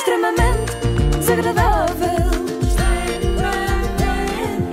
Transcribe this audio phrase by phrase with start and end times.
[0.00, 0.72] extremamente
[1.18, 2.30] desagradável.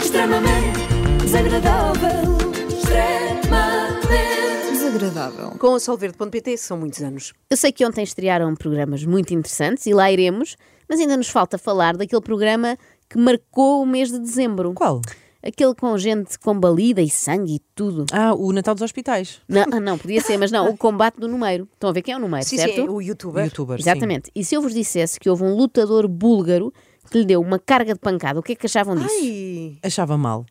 [0.02, 0.80] Extremamente
[1.22, 2.38] desagradável.
[2.70, 4.08] Extremamente
[4.72, 5.50] Desagradável.
[5.60, 7.34] Com o Solverde.pt são muitos anos.
[7.50, 10.56] Eu sei que ontem estrearam programas muito interessantes e lá iremos,
[10.88, 12.78] mas ainda nos falta falar daquele programa
[13.10, 14.74] que marcou o mês de dezembro.
[14.74, 15.02] Qual?
[15.42, 18.06] Aquele com gente combalida e sangue e tudo.
[18.12, 19.40] Ah, o Natal dos Hospitais.
[19.48, 21.68] Não, ah, não, podia ser, mas não, o combate do número.
[21.74, 22.76] Estão a ver quem é o número, Sim, certo?
[22.76, 23.46] sim, o youtuber.
[23.46, 23.90] Youtuber, sim.
[23.90, 24.32] Exatamente.
[24.36, 26.74] E se eu vos dissesse que houve um lutador búlgaro
[27.10, 29.16] que lhe deu uma carga de pancada, o que é que achavam disso?
[29.22, 30.46] Ai, Achava mal.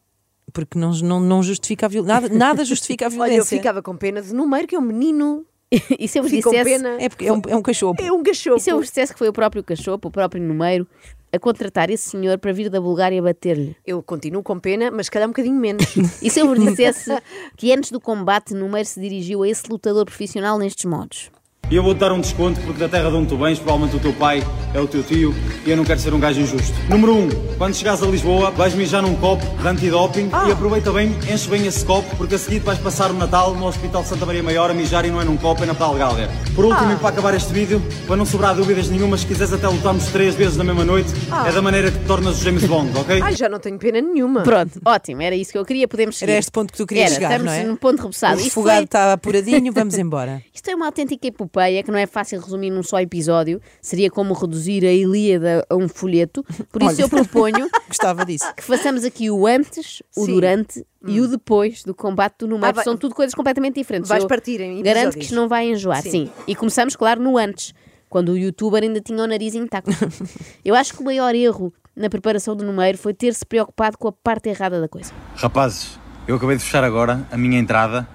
[0.52, 2.20] Porque não, não, não justifica a violência.
[2.20, 3.40] Nada, nada justifica a olha, violência.
[3.40, 5.45] eu ficava com pena de número, que é um menino.
[5.98, 6.96] e se eu vos dissesse pena.
[7.00, 7.96] É porque é um, é um cachorro.
[7.98, 8.56] É um cachorro.
[8.56, 10.87] E se eu vos dissesse que foi o próprio cachopo, o próprio número,
[11.32, 13.76] a contratar esse senhor para vir da Bulgária bater-lhe?
[13.86, 15.84] Eu continuo com pena, mas calhar um bocadinho menos.
[16.22, 17.10] E se eu vos dissesse
[17.56, 21.30] que antes do combate, número se dirigiu a esse lutador profissional nestes modos?
[21.68, 24.00] E eu vou-te dar um desconto porque da terra de onde tu vens, provavelmente o
[24.00, 24.40] teu pai
[24.72, 25.34] é o teu tio
[25.64, 26.72] e eu não quero ser um gajo injusto.
[26.88, 27.18] Número 1.
[27.18, 31.48] Um, quando chegares a Lisboa, vais mijar num copo de antidoping e aproveita bem, enche
[31.48, 34.42] bem esse copo porque a seguir vais passar o Natal no Hospital de Santa Maria
[34.45, 36.30] Maior a mijar e não é num copo, é na Pedal Gália.
[36.54, 39.66] Por último, e para acabar este vídeo, para não sobrar dúvidas nenhuma, se quiseres até
[39.66, 41.10] lutarmos três vezes na mesma noite,
[41.48, 43.20] é da maneira que te tornas o James Bond, ok?
[43.23, 44.42] Ai, já não tenho pena nenhuma.
[44.42, 46.30] Pronto, ótimo, era isso que eu queria, podemos seguir.
[46.30, 47.64] Era este ponto que tu querias Era, chegar, estamos não é?
[47.64, 48.36] num ponto rebuçado.
[48.36, 50.42] O Isto refogado foi- está apuradinho, vamos embora.
[50.54, 51.26] Isto é uma autêntica
[51.57, 53.60] epopeia que não é fácil resumir num só episódio.
[53.80, 56.45] Seria como reduzir a Ilíada a um folheto.
[56.71, 57.02] Por isso Olha.
[57.02, 58.52] eu proponho Gostava disso.
[58.54, 60.35] que façamos aqui o antes, o Sim.
[60.35, 62.79] durante e o depois do combate do número.
[62.79, 64.09] Ah, São tudo coisas completamente diferentes.
[64.09, 65.15] Vais Eu partir em Garanto episódios.
[65.15, 66.03] que isto não vai enjoar.
[66.03, 66.10] Sim.
[66.10, 66.31] Sim.
[66.47, 67.72] E começamos, claro, no antes,
[68.09, 69.91] quando o youtuber ainda tinha o nariz intacto.
[70.65, 74.12] eu acho que o maior erro na preparação do número foi ter-se preocupado com a
[74.12, 75.12] parte errada da coisa.
[75.37, 75.98] Rapazes,
[76.28, 78.06] eu acabei de fechar agora a minha entrada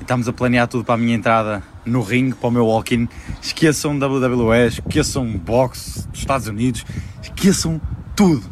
[0.00, 3.08] estamos a planear tudo para a minha entrada no ringue, para o meu walk-in.
[3.42, 6.84] Esqueçam WWE, esqueçam boxe dos Estados Unidos,
[7.22, 7.80] esqueçam
[8.14, 8.44] tudo.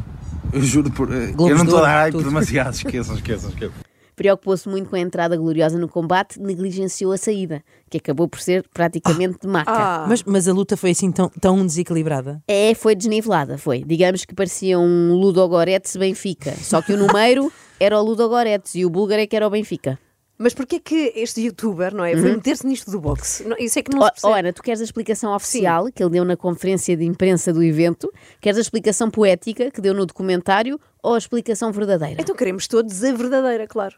[0.53, 1.11] Eu juro por.
[1.13, 3.85] eh, Globos eu não de estou a dar hype demasiado, esqueçam, esqueçam, esqueçam.
[4.15, 8.63] Preocupou-se muito com a entrada gloriosa no combate, negligenciou a saída, que acabou por ser
[8.73, 9.69] praticamente de maca.
[9.69, 12.41] Ah, Mas, mas a luta foi assim tão, tão desequilibrada.
[12.47, 13.83] É, foi desnivelada, foi.
[13.85, 16.53] Digamos que parecia um Ludogorets Benfica.
[16.55, 19.99] Só que o número era o Ludogorets e o búlgaro é que era o Benfica.
[20.37, 22.11] Mas porquê que este youtuber, não é?
[22.17, 23.43] Foi meter-se nisto do boxe?
[23.47, 24.33] Não, Isso é que não Ó se percebe.
[24.33, 27.63] ó, Ana, tu queres a explicação oficial que ele deu na conferência de imprensa do
[27.63, 28.11] evento?
[28.41, 32.21] Queres a explicação poética que deu no documentário ou a explicação verdadeira?
[32.21, 33.95] Então queremos todos a verdadeira, claro.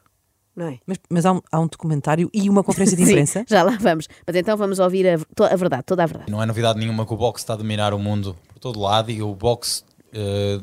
[0.55, 0.79] Não é?
[0.87, 3.45] Mas, mas há, um, há um documentário e uma conferência de Sim, imprensa.
[3.47, 4.07] já lá vamos.
[4.25, 5.13] Mas então vamos ouvir a,
[5.45, 6.31] a verdade, toda a verdade.
[6.31, 9.11] Não é novidade nenhuma que o boxe está a dominar o mundo por todo lado
[9.11, 10.59] e o boxe eh,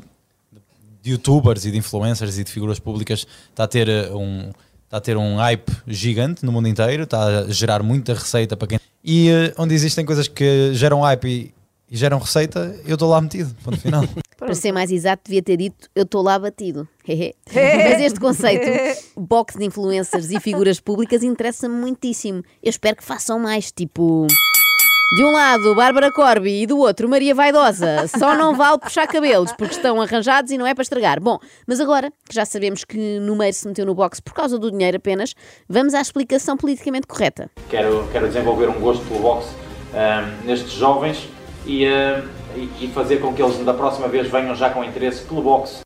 [1.01, 4.51] de youtubers e de influencers e de figuras públicas está a ter eh, um
[4.95, 8.67] está a ter um hype gigante no mundo inteiro, está a gerar muita receita para
[8.67, 11.53] quem e eh, onde existem coisas que geram hype e,
[11.91, 14.03] e geram receita, eu estou lá metido, ponto final.
[14.37, 16.87] Para ser mais exato, devia ter dito eu estou lá batido.
[17.07, 18.65] Mas este conceito,
[19.15, 22.43] boxe de influencers e figuras públicas, interessa-me muitíssimo.
[22.61, 24.27] Eu espero que façam mais, tipo.
[25.13, 28.07] De um lado, Bárbara Corby e do outro, Maria Vaidosa.
[28.07, 31.21] Só não vale puxar cabelos, porque estão arranjados e não é para estragar.
[31.21, 34.57] Bom, mas agora que já sabemos que no meio se meteu no boxe por causa
[34.57, 35.33] do dinheiro apenas,
[35.69, 37.49] vamos à explicação politicamente correta.
[37.69, 39.49] quero, quero desenvolver um gosto pelo boxe
[39.93, 41.29] ahm, nestes jovens
[41.67, 45.41] e, e- e fazer com que eles da próxima vez venham já com interesse pelo
[45.43, 45.84] boxe.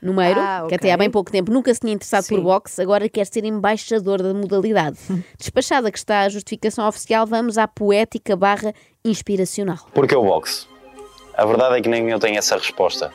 [0.00, 0.76] Numeiro, Ah, que ok.
[0.76, 2.42] até há bem pouco tempo nunca se tinha interessado por Sim.
[2.42, 4.98] boxe, agora quer ser embaixador da modalidade.
[5.38, 8.72] Despachada que está a justificação oficial, vamos à poética barra
[9.04, 9.78] inspiracional.
[9.92, 10.66] Porque o boxe?
[11.34, 13.12] A verdade é que nem eu tenho essa resposta.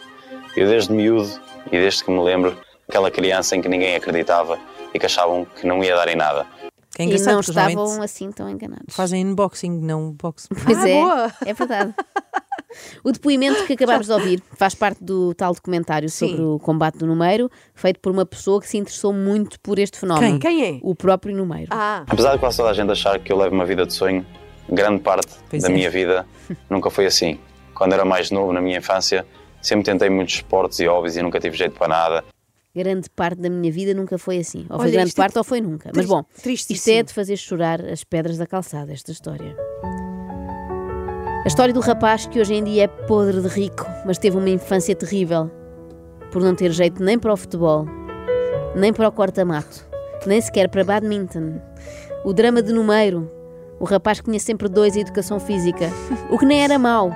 [0.55, 1.29] Eu desde miúdo
[1.67, 2.57] e desde que me lembro,
[2.87, 4.59] aquela criança em que ninguém acreditava
[4.93, 6.45] e que achavam que não ia dar em nada.
[6.95, 8.93] Que é e não estavam assim tão enganados.
[8.95, 10.47] Fazem unboxing, não boxe.
[10.49, 11.33] Pois Ah, é, boa.
[11.45, 11.93] é verdade.
[13.03, 16.43] O depoimento que acabámos de ouvir faz parte do tal documentário sobre Sim.
[16.43, 20.39] o combate do número, feito por uma pessoa que se interessou muito por este fenómeno.
[20.39, 20.57] Quem?
[20.59, 20.79] Quem é?
[20.81, 21.67] O próprio número.
[21.71, 24.25] Ah, Apesar de quase toda a gente achar que eu levo uma vida de sonho,
[24.69, 25.71] grande parte Pois da é.
[25.71, 26.25] minha vida
[26.69, 27.39] nunca foi assim.
[27.73, 29.25] Quando era mais novo, na minha infância,
[29.61, 32.23] sempre tentei muitos esportes e hobbies e nunca tive jeito para nada.
[32.75, 34.65] Grande parte da minha vida nunca foi assim.
[34.69, 35.91] Ou foi Olha, grande é parte ou foi nunca.
[35.95, 39.55] Mas bom, isto é de fazer chorar as pedras da calçada, esta história.
[41.43, 44.49] A história do rapaz que hoje em dia é podre de rico, mas teve uma
[44.49, 45.51] infância terrível
[46.31, 47.85] por não ter jeito nem para o futebol,
[48.77, 49.85] nem para o corta-mato,
[50.25, 51.59] nem sequer para badminton.
[52.23, 53.29] O drama de número,
[53.77, 55.91] o rapaz que tinha sempre dois em educação física,
[56.31, 57.11] o que nem era mau,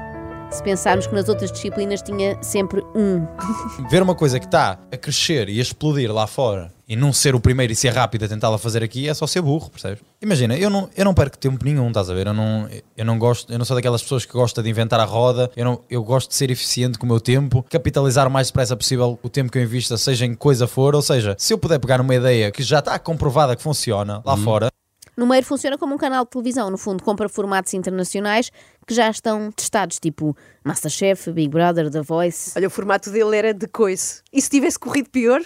[0.51, 3.25] se pensarmos que nas outras disciplinas tinha sempre um.
[3.89, 7.33] Ver uma coisa que está a crescer e a explodir lá fora e não ser
[7.33, 9.99] o primeiro e ser rápido a tentá-la fazer aqui é só ser burro, percebes?
[10.19, 12.25] Imagina, eu não, eu não perco tempo nenhum, estás a ver?
[12.25, 15.03] Eu não, eu não gosto, eu não sou daquelas pessoas que gosta de inventar a
[15.03, 18.47] roda, eu, não, eu gosto de ser eficiente com o meu tempo, capitalizar o mais
[18.47, 21.53] depressa possível o tempo que eu invista, seja em que coisa for, ou seja, se
[21.53, 24.69] eu puder pegar uma ideia que já está comprovada que funciona lá fora,
[25.17, 28.51] Numeiro funciona como um canal de televisão, no fundo, compra formatos internacionais
[28.85, 32.51] que já estão testados, tipo Masterchef, Big Brother, The Voice.
[32.55, 34.21] Olha, o formato dele era de coice.
[34.31, 35.41] E se tivesse corrido pior,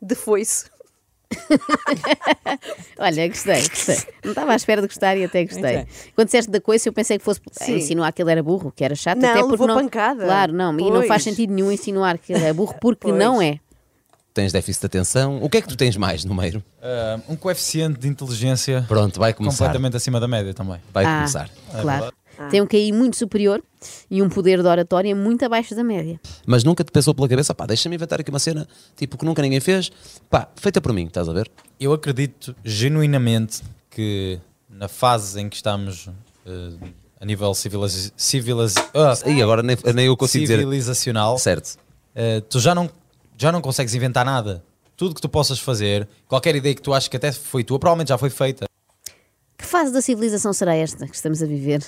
[0.00, 0.66] de foice.
[2.98, 3.96] Olha, gostei, gostei.
[4.24, 5.78] Não estava à espera de gostar e até gostei.
[5.78, 5.86] Ok.
[6.14, 7.76] Quando disseste da coisa, eu pensei que fosse Sim.
[7.76, 9.76] insinuar que ele era burro, que era chato, Não, até porque levou não.
[9.76, 10.24] pancada.
[10.24, 11.08] Claro, não, e não Pois.
[11.08, 13.18] faz sentido nenhum insinuar que ele é burro, porque Pois.
[13.18, 13.58] não é.
[14.32, 15.42] Tens déficit de atenção.
[15.42, 16.62] O que é que tu tens mais no meio?
[16.82, 19.64] ah, um coeficiente de inteligência Pronto, vai começar.
[19.64, 20.78] completamente acima da média também.
[20.92, 21.50] Vai ah, começar.
[21.80, 22.12] Claro.
[22.50, 23.62] Tem um QI muito superior
[24.10, 26.20] e um poder de oratória muito abaixo da média.
[26.46, 28.66] Mas nunca te pensou pela cabeça, pá, deixa-me inventar aqui uma cena,
[28.96, 29.90] tipo, que nunca ninguém fez,
[30.28, 31.50] pá, feita por mim, estás a ver?
[31.80, 34.38] Eu acredito genuinamente que
[34.68, 36.08] na fase em que estamos
[36.46, 36.88] eh,
[37.20, 40.58] a nível civiliz civiliz ah, E agora nem, nem eu consigo dizer.
[40.58, 41.78] civilizacional, Certo.
[42.14, 42.90] eh, tu já não,
[43.36, 44.62] já não consegues inventar nada.
[44.96, 48.08] Tudo que tu possas fazer, qualquer ideia que tu achas que até foi tua, provavelmente
[48.08, 48.66] já foi feita.
[49.66, 51.82] Que fase da civilização será esta que estamos a viver?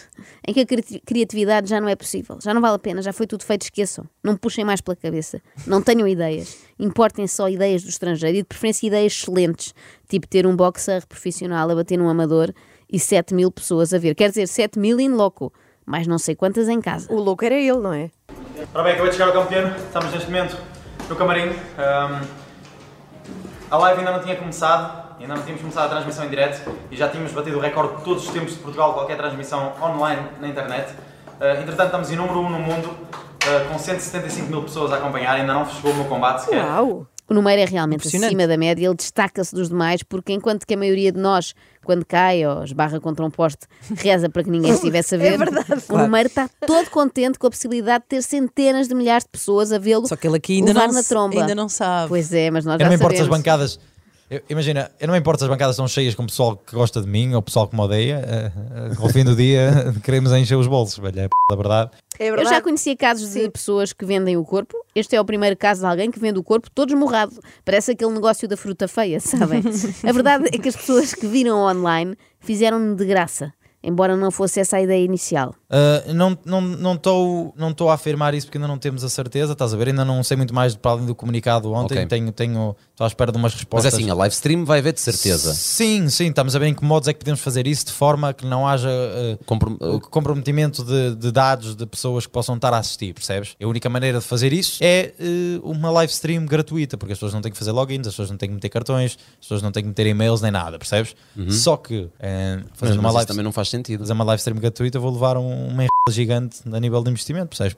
[0.45, 3.13] Em que a cri- criatividade já não é possível, já não vale a pena, já
[3.13, 4.05] foi tudo feito, esqueçam.
[4.21, 8.43] Não me puxem mais pela cabeça, não tenham ideias, importem só ideias do estrangeiro e
[8.43, 9.73] de preferência ideias excelentes,
[10.09, 12.53] tipo ter um boxer profissional a bater num amador
[12.91, 14.17] e 7 mil pessoas a ver.
[14.17, 15.53] Quer dizer, 7 mil in loco,
[15.87, 17.07] mas não sei quantas em casa.
[17.13, 18.11] O louco era ele, não é?
[18.75, 20.59] Ora bem, acabei de chegar ao campo pequeno, estamos neste momento
[21.09, 21.51] no camarim.
[21.79, 22.27] Ahm,
[23.71, 26.97] a live ainda não tinha começado, ainda não tínhamos começado a transmissão em direto e
[26.97, 30.49] já tínhamos batido o recorde de todos os tempos de Portugal, qualquer transmissão online na
[30.49, 30.93] internet.
[31.41, 32.91] Ah, entretanto, estamos em número 1 um no mundo,
[33.45, 36.65] ah, com 175 mil pessoas a acompanhar, ainda não fechou o meu combate sequer.
[36.65, 37.07] Uau!
[37.31, 38.29] O número é realmente Impressionante.
[38.35, 41.55] acima da média, ele destaca-se dos demais, porque enquanto que a maioria de nós,
[41.85, 43.67] quando cai ou esbarra contra um poste,
[43.99, 45.67] reza para que ninguém estivesse a ver, verdade.
[45.91, 49.75] o número está todo contente com a possibilidade de ter centenas de milhares de pessoas
[49.75, 51.39] a vê-lo Só que ele aqui ainda não, na se- tromba.
[51.39, 52.09] ainda não sabe.
[52.09, 53.39] Pois é, mas nós Eu já importo se as sabemos.
[53.45, 53.81] bancadas.
[54.31, 56.75] Eu- imagina, eu não me importo se as bancadas estão cheias com o pessoal que
[56.75, 58.23] gosta de mim ou o pessoal que me odeia.
[58.27, 58.53] eh,
[58.93, 59.71] eh, ao fim do dia
[60.05, 61.21] queremos encher os bolsos, velho.
[61.21, 61.91] É p da verdade.
[62.19, 62.57] É Eu verdade.
[62.57, 64.77] já conhecia casos de pessoas que vendem o corpo.
[64.95, 67.39] Este é o primeiro caso de alguém que vende o corpo todo esmorrado.
[67.65, 69.63] Parece aquele negócio da fruta feia, sabem?
[70.07, 73.53] a verdade é que as pessoas que viram online fizeram de graça,
[73.83, 75.55] embora não fosse essa a ideia inicial.
[75.71, 79.05] Uh, não estou não, não tô- não tô a afirmar isso porque ainda não temos
[79.05, 79.89] a certeza, estás a ver?
[79.89, 81.95] Ainda não sei muito mais para além do comunicado ontem.
[81.99, 82.07] Ok.
[82.07, 83.93] Tenho, tenho, estou à espera de umas Mas respostas.
[83.93, 85.53] é assim, a live stream vai haver de certeza.
[85.53, 88.33] Sim, sim, estamos a ver em que modos é que podemos fazer isso de forma
[88.33, 89.77] que não haja uh, Comprom-
[90.11, 93.55] comprometimento de, de dados de pessoas que possam estar a assistir, percebes?
[93.63, 95.13] A única maneira de fazer isso é
[95.63, 98.39] uma live stream gratuita, porque as pessoas não têm que fazer logins, as pessoas não
[98.39, 101.15] têm que meter cartões, as pessoas não têm que meter e-mails nem nada, percebes?
[101.51, 104.01] Só que Mas, mas uma live também não faz sentido.
[104.01, 107.77] fazer uma live stream gratuita, vou levar um, uma gigante a nível de investimento, percebes?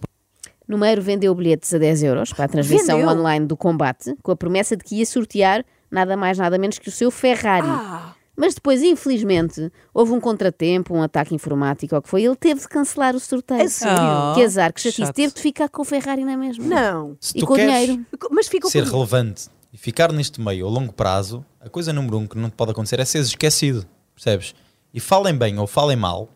[0.69, 3.11] Número vendeu bilhetes a 10 euros para a transmissão Vendeu?
[3.13, 6.89] online do combate, com a promessa de que ia sortear nada mais nada menos que
[6.89, 7.67] o seu Ferrari.
[7.69, 12.37] Ah, Mas depois, infelizmente, houve um contratempo, um ataque informático, ou o que foi, ele
[12.37, 13.69] teve de cancelar o sorteio.
[13.69, 13.99] Sério?
[14.31, 15.13] Oh, que azar, que chatice.
[15.13, 16.65] Teve de ficar com o Ferrari na mesma.
[16.65, 17.17] não.
[17.21, 18.07] Se E tu com o queres dinheiro.
[18.31, 22.27] Mas ficou ser relevante e ficar neste meio a longo prazo, a coisa número um
[22.29, 23.85] que não te pode acontecer é seres esquecido,
[24.15, 24.55] percebes?
[24.95, 26.29] E falem bem ou falem mal,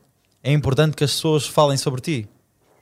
[0.44, 2.28] é importante que as pessoas falem sobre ti.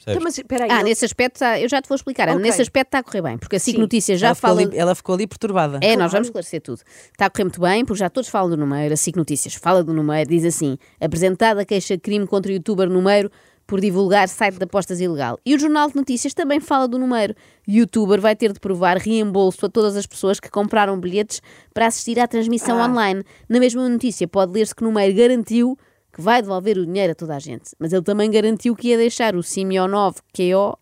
[0.04, 0.70] Então, mas espera aí.
[0.72, 2.28] Ah, ele- nesse aspecto, tá- eu já te vou explicar.
[2.28, 2.42] Ok.
[2.42, 3.78] Nesse aspecto está a correr bem, porque a SIC.
[3.78, 4.60] Notícias já ela, ficou fala.
[4.62, 5.78] ali, ela ficou ali perturbada.
[5.80, 6.10] É, nós Claro.
[6.10, 6.80] vamos esclarecer tudo.
[7.12, 8.92] Está a correr muito bem, porque já todos falam do número.
[8.92, 13.30] A SIC Notícias fala do número, diz assim: apresentada queixa-crime contra o youtuber número
[13.64, 15.38] por divulgar site de apostas ilegal.
[15.46, 17.32] E o Jornal de Notícias também fala do número.
[17.66, 21.40] O youtuber vai ter de provar reembolso a todas as pessoas que compraram bilhetes
[21.72, 23.22] para assistir à transmissão online.
[23.48, 25.78] Na mesma notícia pode ler-se que o número garantiu
[26.12, 27.70] que vai devolver o dinheiro a toda a gente.
[27.78, 30.78] Mas ele também garantiu que ia deixar o Simionov KO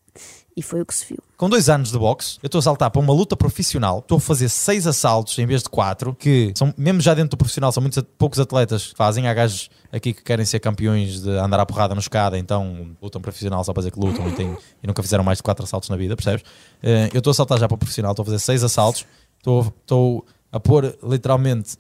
[0.57, 1.19] e foi o que se viu.
[1.37, 4.21] Com dois anos de boxe, eu estou a saltar para uma luta profissional, estou a
[4.21, 7.81] fazer seis assaltos em vez de quatro, que são, mesmo já dentro do profissional, são
[7.81, 9.27] muitos poucos atletas que fazem.
[9.27, 13.23] Há gajos aqui que querem ser campeões de andar à porrada no escada, então lutam
[13.23, 15.89] profissional só para dizer que lutam e, têm- e nunca fizeram mais de quatro assaltos
[15.89, 16.43] na vida, percebes?
[16.83, 19.07] Eh, eu estou a saltar já para o profissional, estou a fazer seis assaltos,
[19.39, 21.77] estou, estou a pôr literalmente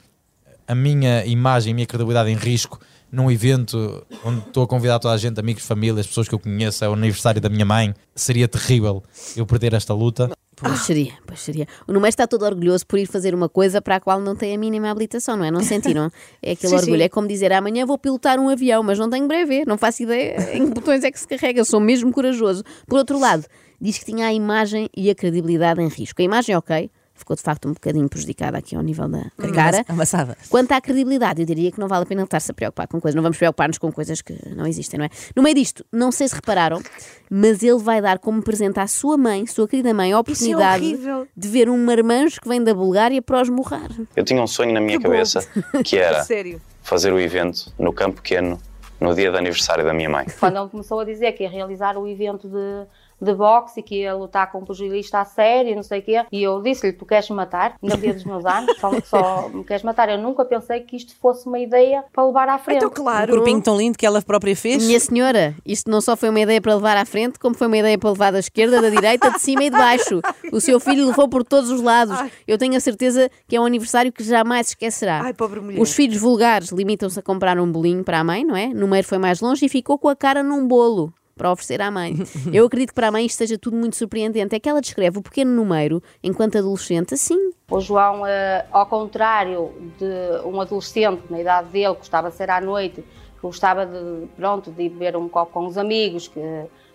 [0.67, 2.79] a minha imagem, a minha credibilidade em risco
[3.11, 6.85] num evento onde estou a convidar toda a gente, amigos, famílias, pessoas que eu conheço,
[6.85, 7.95] é o aniversário da minha mãe.
[8.15, 9.03] Seria terrível
[9.37, 10.31] eu perder esta luta.
[10.57, 11.67] Pois seria, pois seria.
[11.89, 14.55] O Numeiro está todo orgulhoso por ir fazer uma coisa para a qual não tem
[14.55, 15.51] a mínima habilitação, não é?
[15.51, 16.11] Não sentiram?
[16.43, 16.99] É aquele Sim, orgulho.
[16.99, 17.05] sim.
[17.05, 20.55] É como dizer amanhã vou pilotar um avião, mas não tenho breve, não faço ideia
[20.55, 22.63] em que botões é que se carrega, sou mesmo corajoso.
[22.87, 23.47] Por outro lado,
[23.81, 26.21] diz que tinha a imagem e a credibilidade em risco.
[26.21, 26.91] A imagem, ok,
[27.21, 29.85] ficou de facto um bocadinho prejudicada aqui ao nível da, da Hum, cara.
[29.89, 30.37] Amassada.
[30.49, 33.01] Quanto à credibilidade, eu diria que não vale a pena ele estar-se a preocupar com
[33.01, 33.15] coisas.
[33.15, 35.11] Não vamos preocupar-nos com coisas que não existem, não é?
[35.37, 36.83] No meio disto, não sei se repararam,
[37.31, 41.27] mas ele vai dar como presente à sua mãe, sua querida mãe, a oportunidade horrível.
[41.37, 43.89] de ver um marmanjo que vem da Bulgária para os morrar.
[44.17, 45.11] Eu tinha um sonho na minha Que bom.
[45.11, 45.47] cabeça
[45.85, 46.61] que era Sério.
[46.83, 48.61] fazer o evento no Campo Pequeno
[49.01, 50.27] no dia de aniversário da minha mãe.
[50.39, 52.87] Quando ele começou a dizer que ia realizar o evento de,
[53.21, 56.03] de boxe e que ia lutar com um pugilista a sério e não sei o
[56.03, 57.75] quê, e eu disse-lhe: Tu queres me matar?
[57.83, 60.09] No dia dos meus anos, só, só me queres matar.
[60.09, 62.79] Eu nunca pensei que isto fosse uma ideia para levar à frente.
[62.79, 63.35] Então, O claro.
[63.35, 64.87] corpinho tão lindo que ela própria fez.
[64.87, 67.77] Minha senhora, isto não só foi uma ideia para levar à frente, como foi uma
[67.79, 70.21] ideia para levar da esquerda, da direita, de cima e de baixo.
[70.53, 72.17] O seu filho levou por todos os lados.
[72.47, 75.21] Eu tenho a certeza que é um aniversário que jamais se esquecerá.
[75.25, 75.81] Ai, pobre mulher.
[75.81, 78.69] Os filhos vulgares limitam-se a comprar um bolinho para a mãe, não é?
[78.69, 82.15] Número foi mais longe e ficou com a cara num bolo para oferecer à mãe.
[82.53, 84.55] Eu acredito que para a mãe isto seja tudo muito surpreendente.
[84.55, 87.51] É que ela descreve o pequeno número, enquanto adolescente, assim.
[87.71, 92.51] O João, eh, ao contrário de um adolescente na idade dele, que gostava de ser
[92.51, 96.41] à noite, que gostava de, pronto, de beber um copo com os amigos, que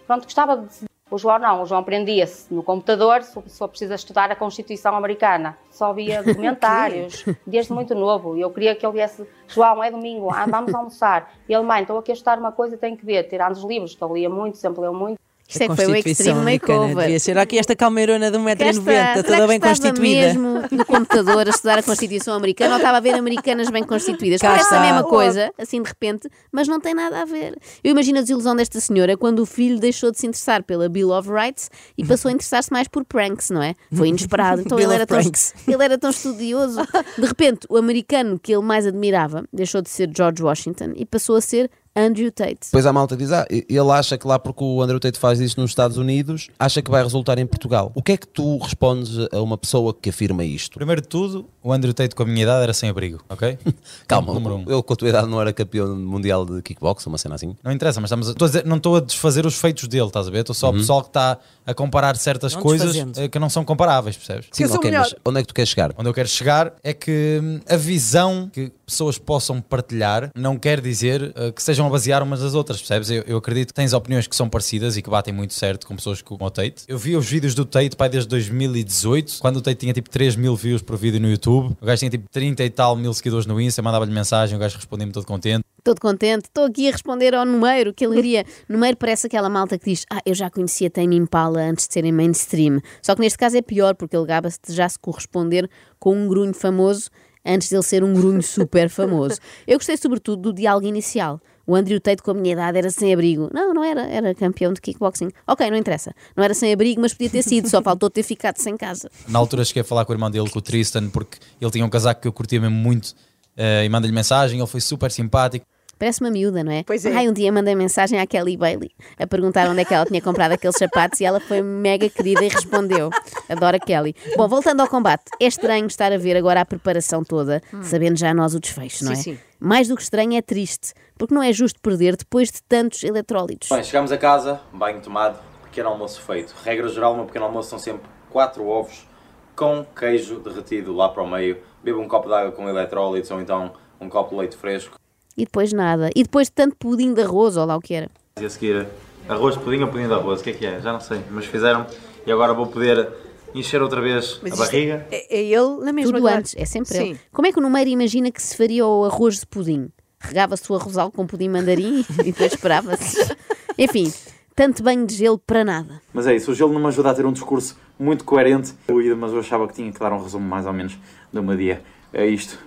[0.06, 0.86] pronto, gostava de...
[1.16, 5.58] O João não, o João prendia-se no computador, se só precisa estudar a Constituição Americana.
[5.72, 8.36] Só via documentários, desde muito novo.
[8.36, 11.32] E eu queria que ele viesse, João, é domingo, ah, vamos almoçar.
[11.48, 13.96] E ele, mãe, estou aqui a estudar uma coisa, tenho que ver, tirar os livros,
[13.96, 15.18] que ele lia muito, sempre leu muito.
[15.48, 16.42] Isto é que foi o Extreme.
[16.54, 17.04] Makeover.
[17.04, 20.22] Devia ser aqui esta calmeirona de 1,90m, será toda bem que estava constituída.
[20.28, 24.42] mesmo no computador a estudar a Constituição Americana ou estava a ver americanas bem constituídas?
[24.42, 24.82] Cá Parece a está.
[24.82, 27.56] mesma coisa, assim de repente, mas não tem nada a ver.
[27.84, 31.12] Eu imagino a desilusão desta senhora quando o filho deixou de se interessar pela Bill
[31.12, 33.76] of Rights e passou a interessar-se mais por pranks, não é?
[33.94, 34.62] Foi inesperado.
[34.66, 35.20] Então Bill ele era, of tão,
[35.74, 36.82] ele era tão estudioso.
[37.18, 41.36] De repente, o americano que ele mais admirava deixou de ser George Washington e passou
[41.36, 42.58] a ser Andrew Tate.
[42.66, 45.60] Depois a malta diz: Ah, ele acha que lá porque o Andrew Tate faz isso
[45.60, 47.92] nos Estados Unidos, acha que vai resultar em Portugal.
[47.96, 50.78] O que é que tu respondes a uma pessoa que afirma isto?
[50.78, 53.58] Primeiro de tudo, o Andrew Tate com a minha idade era sem abrigo, ok?
[54.08, 54.62] Calma, Número um.
[54.72, 57.56] ele com a tua idade não era campeão mundial de kickbox, uma cena assim?
[57.64, 60.08] Não interessa, mas estamos a, estou a dizer- não estou a desfazer os feitos dele,
[60.08, 60.40] estás a ver?
[60.40, 63.20] Estou só o pessoal que está a comparar certas Não coisas desfazendo.
[63.22, 64.48] eh, que não são comparáveis, percebes?
[64.52, 65.04] Sim, eu ok, melhor.
[65.04, 65.92] mas onde é que tu queres chegar?
[65.98, 70.80] Onde eu quero chegar é que hum, a visão que pessoas possam partilhar não quer
[70.80, 73.10] dizer eh, que sejam a basear umas das outras, percebes?
[73.10, 75.96] Eu, eu acredito que tens opiniões que são parecidas e que batem muito certo com
[75.96, 76.84] pessoas como o Tate.
[76.88, 80.36] Eu vi os vídeos do Tate pai, desde 2018, quando o Tate tinha tipo 3
[80.36, 81.76] mil views por vídeo no YouTube.
[81.82, 84.76] O gajo tinha tipo 30 e tal mil seguidores no Insta, mandava-lhe mensagem, o gajo
[84.76, 85.64] respondia-me todo contente.
[85.84, 88.46] todo contente, estou aqui a responder ao número que ele iria.
[88.68, 92.12] Número parece aquela malta que diz: Ah, eu já conhecia Tame Impala antes de serem
[92.12, 92.80] mainstream.
[93.02, 96.28] Só que neste caso é pior, porque ele gaba-se de já se corresponder com um
[96.28, 97.10] grunho famoso
[97.46, 99.38] antes de ele ser um grunho super famoso.
[99.68, 101.40] Eu gostei sobretudo do diálogo inicial.
[101.68, 103.50] O Andrew Tate com a minha idade era sem abrigo.
[103.52, 105.30] Não, não era, era campeão de kickboxing.
[105.48, 106.14] Ok, não interessa.
[106.36, 109.10] Não era sem abrigo, mas podia ter sido, só faltou ter ficado sem casa.
[109.28, 111.86] Na altura cheguei a falar com o irmão dele, com o Tristan, porque ele tinha
[111.86, 113.16] um casaco que eu curtia mesmo muito
[113.58, 115.66] eh, e mandei-lhe mensagem, ele foi super simpático.
[115.98, 116.84] Parece uma miúda, não é?
[116.84, 117.14] Pois é.
[117.14, 120.22] Ai, um dia mandei mensagem à Kelly Bailey a perguntar onde é que ela tinha
[120.22, 123.10] comprado aqueles sapatos e ela foi mega querida e respondeu.
[123.48, 124.16] Adoro a Kelly.
[124.36, 128.34] Bom, voltando ao combate, é estranho estar a ver agora a preparação toda, sabendo já
[128.34, 129.16] nós o desfecho, não é?
[129.16, 129.40] Sim, sim.
[129.60, 133.70] Mais do que estranho é triste, porque não é justo perder depois de tantos eletrólitos.
[133.70, 136.54] Bem, chegamos a casa, banho tomado, pequeno almoço feito.
[136.64, 139.08] Regra geral, no meu pequeno almoço são sempre 4 ovos
[139.56, 141.58] com queijo derretido lá para o meio.
[141.82, 145.00] Bebo um copo de água com eletrólitos ou então um copo de leite fresco.
[145.38, 146.10] E depois nada.
[146.16, 148.10] E depois de tanto pudim de arroz, ou lá o que era.
[148.40, 148.88] E a seguir,
[149.28, 150.80] arroz de pudim ou pudim de arroz, o que é que é?
[150.82, 151.86] Já não sei, mas fizeram
[152.26, 153.10] e agora vou poder
[153.54, 155.08] encher outra vez Mas a barriga.
[155.12, 157.10] É, é ele na mesma Tudo antes, é sempre Sim.
[157.12, 157.20] ele.
[157.32, 159.90] Como é que o número imagina que se faria o arroz de pudim?
[160.20, 163.36] Regava-se o arrozal com pudim mandarim e depois esperava-se.
[163.78, 164.12] Enfim,
[164.56, 166.02] tanto banho de gelo para nada.
[166.14, 168.74] Mas é isso, o gelo não me ajuda a ter um discurso muito coerente,
[169.18, 170.98] mas eu achava que tinha que dar um resumo mais ou menos
[171.32, 171.82] do meu dia.
[172.12, 172.58] É isto,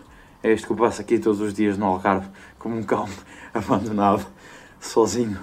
[0.42, 2.28] é isto que eu passo aqui todos os dias no Algarve,
[2.58, 3.08] como um cão
[3.52, 4.26] abandonado,
[4.80, 5.38] sozinho.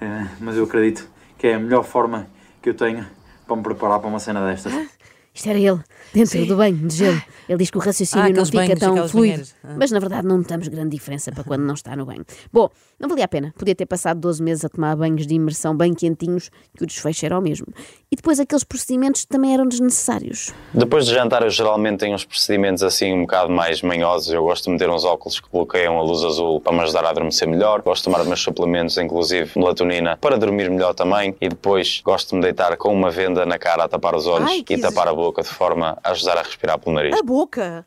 [0.00, 2.26] É, mas eu acredito que é a melhor forma
[2.62, 3.06] que eu tenho
[3.46, 4.72] para me preparar para uma cena destas.
[5.34, 5.80] Isto era ele,
[6.12, 7.20] dentro do banho de gelo.
[7.48, 9.42] Ele diz que o Ah, raciocínio não aqueles fica banhos, tão fluido.
[9.64, 9.74] Ah.
[9.76, 12.24] Mas na verdade não notamos grande diferença para quando não está no banho.
[12.52, 13.52] Bom, não valia a pena.
[13.58, 17.26] Podia ter passado 12 meses a tomar banhos de imersão bem quentinhos, que o desfecho
[17.26, 17.66] era o mesmo.
[18.12, 20.54] E depois aqueles procedimentos também eram desnecessários.
[20.72, 24.32] Depois de jantar, eu geralmente tenho uns procedimentos assim um bocado mais manhosos.
[24.32, 27.10] Eu gosto de meter uns óculos que bloqueiam a luz azul para me ajudar a
[27.10, 27.82] adormecer melhor.
[27.82, 31.34] Gosto de tomar meus suplementos, inclusive melatonina, para dormir melhor também.
[31.40, 34.48] E depois gosto de me deitar com uma venda na cara a tapar os olhos
[34.48, 37.14] Ai, e tapar a boca de forma a ajudar a respirar pelo nariz.
[37.16, 37.86] A boca.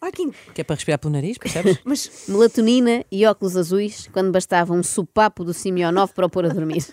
[0.00, 0.30] Ai, que...
[0.54, 1.78] Que é para respirar pelo nariz, percebes?
[1.84, 6.48] Mas Melatonina e óculos azuis, quando bastava um sopapo do Simeonov para o pôr a
[6.48, 6.86] dormir.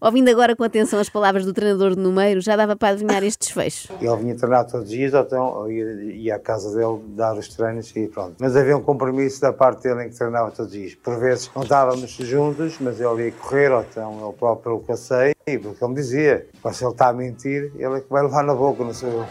[0.00, 3.40] Ouvindo agora com atenção as palavras do treinador de número, já dava para adivinhar este
[3.40, 3.92] desfecho.
[4.00, 7.36] Ele vinha treinar todos os dias, ou então eu ia, ia à casa dele dar
[7.36, 8.36] os treinos e pronto.
[8.38, 10.94] Mas havia um compromisso da parte dele em que treinava todos os dias.
[10.94, 15.34] Por vezes não estávamos juntos, mas ele ia correr, ou então ele próprio eu sei,
[15.46, 18.22] e porque ele me dizia, "Pá, se ele está a mentir, ele é que vai
[18.22, 19.26] levar na boca, não sou eu.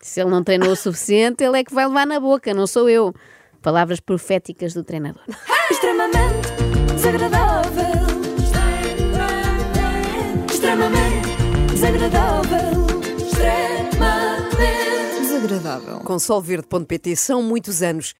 [0.00, 2.88] Se ele não treinou o suficiente, ele é que vai levar na boca, não sou
[2.88, 3.12] eu.
[3.60, 5.22] Palavras proféticas do treinador.
[5.70, 6.48] Extremamente
[6.94, 8.08] desagradável.
[10.48, 11.28] Extremamente
[11.72, 12.86] desagradável.
[13.18, 14.56] Extremamente
[15.20, 15.98] desagradável.
[16.00, 18.14] com solverde.pt são muitos anos